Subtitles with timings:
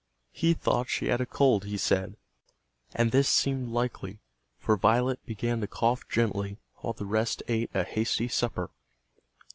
[0.31, 2.17] He thought she had a cold, he said.
[2.95, 4.17] And this seemed likely,
[4.57, 8.71] for Violet began to cough gently while the rest ate a hasty supper.